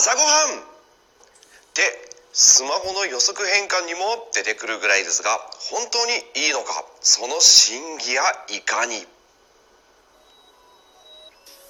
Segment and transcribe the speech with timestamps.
[0.00, 0.64] 朝ごはん。
[0.64, 1.84] って
[2.32, 5.28] スマホの予測変換にも出てくるぐらいですが
[5.68, 6.72] 本当にいいのか
[7.04, 9.04] その真偽やいかに？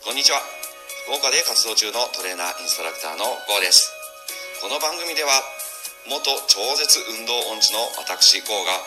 [0.06, 0.38] こんにちは。
[1.10, 3.90] 福岡で活動中のトレーナーインストラクターの GO です。
[4.62, 5.34] この番組では
[6.06, 8.78] 元超絶運動音痴の私 GO が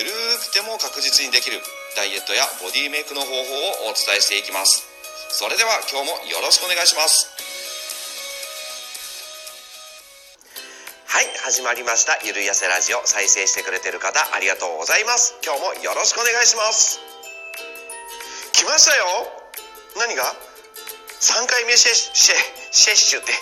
[0.00, 1.60] ゆるくても確実にできる
[1.92, 3.36] ダイエットやボディメイクの方法
[3.84, 4.88] をお伝えしていきます。
[5.36, 7.36] それでは今日もよろしくお願いします。
[11.18, 12.14] はい始まりました。
[12.22, 15.34] ゆるやせラジオ再生してくれてる方ありがとうございます。
[15.42, 17.02] 今日もよろしくお願いします。
[18.54, 19.26] 来ましたよ。
[19.98, 20.22] 何が
[21.18, 22.38] ？3回目接接
[22.70, 23.34] 接種って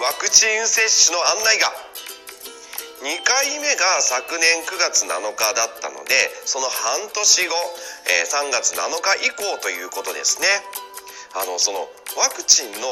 [0.00, 1.68] ワクチン接種の案内が。
[3.04, 6.16] 2回目が昨年9月7日だったので
[6.48, 7.52] その半年後、
[8.08, 10.48] えー、3月7日以降ということですね。
[11.36, 11.84] あのその
[12.16, 12.88] ワクチンの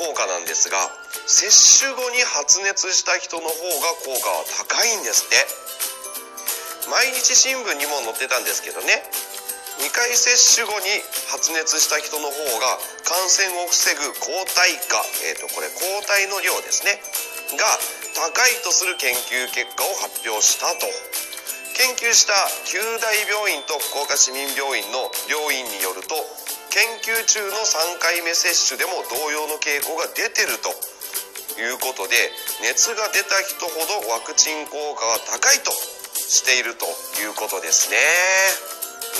[0.00, 1.48] 効果なんですが接
[1.80, 5.36] 種後に発熱した人の方が効果は高いんですって。
[6.90, 9.02] 毎日新聞にも載ってたんですけどね。
[9.80, 10.86] 2回接種後に
[11.32, 17.00] 発熱した人の方が感染を防ぐ抗体価、えー、とこれ抗体の量ですね。
[17.56, 17.66] が
[18.14, 20.86] 高いとする研究結果を発表したと。
[21.74, 22.34] 研究した
[22.70, 26.14] 九大病院と福岡市民病院の病院によると
[26.70, 30.93] 研究中の3回目接種でも同様の傾向が出てると。
[31.60, 32.16] いうことで
[32.62, 36.86] 熱が出た人ほどワクチン効果が高いとしていると
[37.22, 37.98] いうことですね。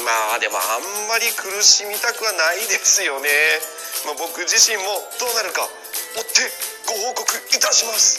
[0.03, 3.31] まあでもあんまり苦しみたくはないですよね、
[4.07, 4.83] まあ、僕自身も
[5.23, 5.63] どうなるか
[6.19, 6.51] 追って
[6.91, 8.19] ご報告いたします。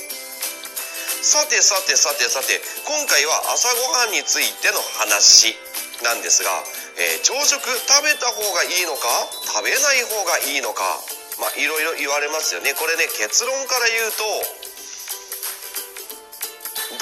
[1.26, 5.58] さてさてさてさて今回は朝ごはんについての話
[6.06, 6.52] なんですが、
[7.02, 9.10] えー、朝食食べた方がいいのか
[9.50, 10.86] 食べない方がいいのか
[11.40, 12.74] まあいろいろ言われますよね。
[12.74, 14.24] これね結論から言うと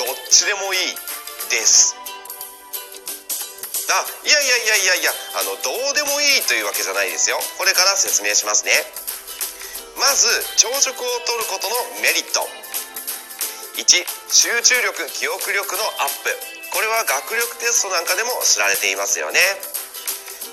[0.04, 0.96] どっちでもいい
[1.50, 1.96] です。
[3.94, 7.38] あいやいやいやいやいやあのどうでもいいというわけじゃないですよ。
[7.58, 8.74] これから説明しますね。
[9.98, 10.26] まず
[10.58, 12.42] 朝食をとることのメリット。
[13.78, 13.86] 1
[14.30, 16.30] 集中力記憶力のアップ。
[16.74, 19.40] これは学力テストなんかでも知られていますよね。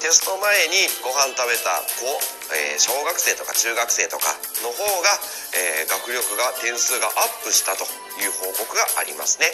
[0.01, 2.09] テスト前にご飯食べた子、
[2.57, 4.33] えー、小学生とか中学生とか
[4.65, 5.13] の方が、
[5.53, 7.85] えー、学力が点数がアップしたと
[8.17, 9.53] いう報告がありますね。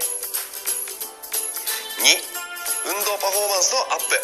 [1.98, 2.14] 2
[2.86, 4.14] 運動パフォーマンスのアップ、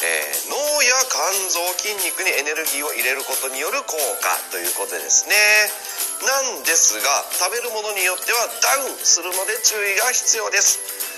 [0.00, 1.20] えー、脳や肝
[1.52, 3.92] 臓筋肉にエネルギーを入れることによる効
[4.24, 5.36] 果ということですね。
[6.24, 11.11] なんですが食べるものによってはダウンするので注意が必要です。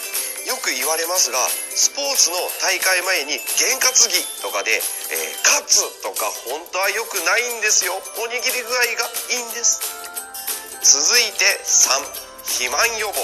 [0.54, 1.42] よく言われますが
[1.74, 7.98] スポーツの大会前に験担ぎとかで、えー、勝つとか本当は良くないんですよ。
[8.22, 9.02] おにぎり具合が
[9.34, 9.82] いいんです。
[10.86, 11.98] 続いて3
[12.46, 13.18] 肥満予防。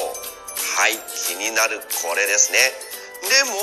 [0.75, 0.99] はい
[1.31, 2.59] 気になるこれですね。
[3.23, 3.55] でも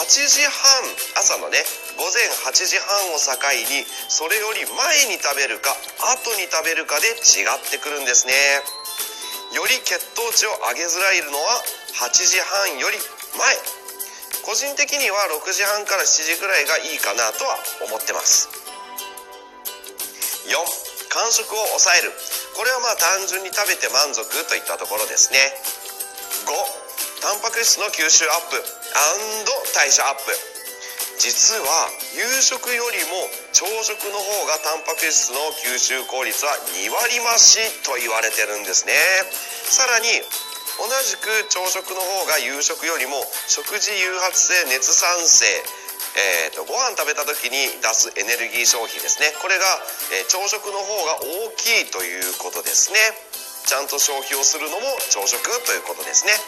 [0.00, 1.60] 8時半朝のね
[2.00, 3.36] 午前8時半を境
[3.68, 5.76] にそれより前に食べるか
[6.16, 8.32] 後に食べるかで違ってくるんですね。
[9.52, 12.98] より血糖値を上げづらいのは8時半より
[13.38, 13.56] 前。
[14.42, 17.56] 個人的には6時半から7時ぐらいがいいかなとは
[17.86, 18.50] 思ってます。
[20.50, 20.58] 4
[21.08, 22.12] 間食を抑える。
[22.58, 25.38] これはまあ単純に食べて満足といったところですね。
[26.44, 26.52] 5
[27.22, 28.58] タンパク質の吸収アップ。
[29.74, 30.30] 代謝アップ。
[31.18, 38.94] 実は夕食よりも朝食の方がタンパク質の吸収効率は2割増しと言われてるんですね。
[39.66, 40.06] さらに
[40.78, 45.46] 同じく朝食の方が夕食よりも食事誘発性熱産生
[46.14, 49.34] えーと、ご飯食べた時に出すエネルギー消費ですね。
[49.42, 49.66] これが、
[50.14, 52.98] えー、朝食の方が大きいということですね。
[53.66, 56.38] ちゃんと消費をするのも朝食ということですね。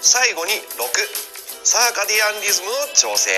[0.00, 0.88] 最後に6
[1.60, 3.36] サーカディアンリズムの調整。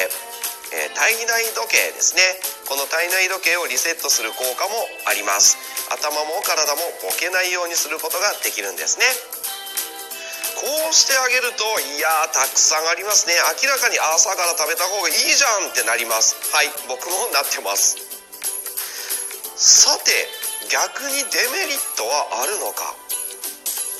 [0.71, 2.23] えー、体内時計ですね。
[2.69, 4.79] この体内時計をリセットする効果も
[5.11, 5.59] あります。
[5.91, 9.07] 頭も体もボケないようにすることができるんですね。
[10.69, 13.35] うしてあげるといやーたくさんありますね。
[13.63, 16.37] 明らかに朝から食べた方がいいじゃんってなります。
[16.53, 17.97] はい僕もなってます。
[19.57, 20.13] さて
[20.69, 22.95] 逆にデメリットはあるのか。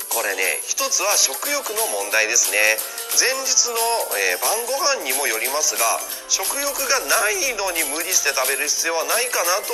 [0.09, 2.77] これね一つは食欲の問題ですね。
[3.17, 3.77] 前日の、
[4.17, 5.85] えー、晩ご飯にもよりますが
[6.29, 9.73] 食欲がないのに無理して食べる必要はないかなと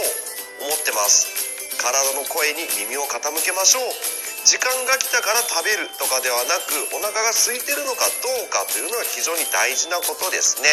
[0.64, 1.28] 思ってます。
[1.76, 4.25] 体の声に耳を傾けましょう。
[4.46, 10.70] 時間が来たから食べるとかではなくお腹が空いてるのかどうかというのは非常に大事なことですね。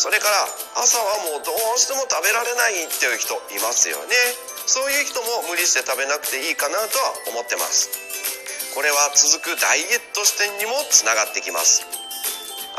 [0.00, 4.16] それから朝はもうどうしても食べられないっていう人いますよね。
[4.64, 7.92] そういう人も無理して食べなくていいかなとは思ってます。
[8.72, 11.84] これは続くダイエット視点にもつながってきます。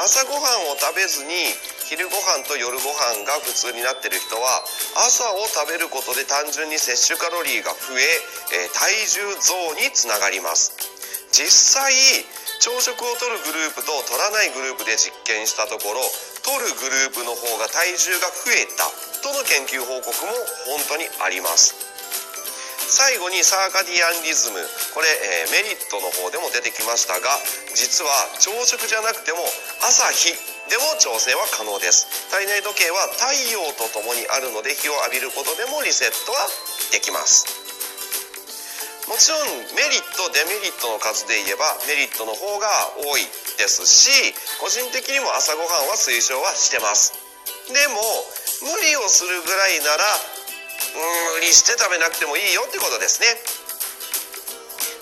[0.02, 1.54] 朝ごはんを食べずに
[1.90, 4.62] 昼ご飯と夜ご飯が普通になってる人は
[5.10, 8.06] 朝を食べることで単純に摂取カロリーが増え
[8.54, 10.70] え体重増につながります。
[11.34, 11.90] 実際
[12.62, 16.06] 朝食をとるグループと取らないグループで実験したところ
[16.46, 18.86] 取るグループの方が体重が増えた
[19.26, 20.30] との研究報告も
[20.70, 21.74] 本当にあります。
[22.86, 24.62] 最後にサーカディアンリズム。
[24.94, 27.34] これ、えー、メリットの方でも出てきましたが
[27.74, 29.42] 実は朝食じゃなくても
[29.82, 30.38] 朝日
[30.70, 32.30] でも調整は可能です。
[32.30, 36.38] 体内時計は太陽とともにあるので日を浴びることでもリセットは
[36.94, 37.50] できます。
[39.10, 42.70] もちろんメリットデメリットの数で言えばメリットの方が
[43.02, 43.26] 多い
[43.58, 44.14] ですし
[44.62, 47.18] 個人的にも朝ごはんは推奨はしてます。
[47.74, 47.98] でも
[48.62, 50.06] 無理をするぐらいなら
[51.34, 53.28] 無理して食べなくてもいいよってことですね。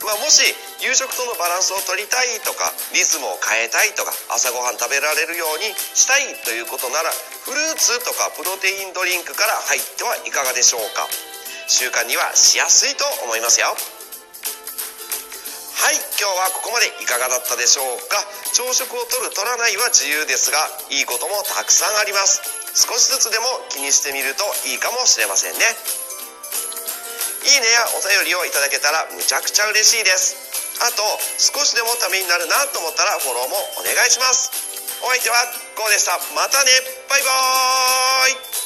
[0.08, 0.40] まあ、もし
[0.78, 7.10] 夕食とのバランスを取りたいとかリズムを変えたいとか朝ごはん食べられるようにしたいということなら
[7.44, 11.10] フルーツとかプロテインドリンクから入ってはいかがでしょうか。
[11.68, 13.68] 習慣にはしやすいと思いますよ。
[13.74, 13.76] は
[15.92, 18.24] い今日はここまでいかがだったでしょうか。
[18.54, 22.40] 朝食をとる取らないは自由ですがいいこともたくさんあります。
[22.76, 25.60] 少しずつでも気にしてみるといいかもしれませんね。
[27.48, 30.47] いいねやお便りをいただけたらむちゃくちゃ嬉しいです。
[30.82, 31.02] あと
[31.38, 34.52] 少しでもためになるなと思ったらフォローもお願いします。
[35.02, 35.36] お相手は
[35.76, 36.18] こうでした。
[36.36, 36.72] またね。
[37.10, 38.56] バイバーイ。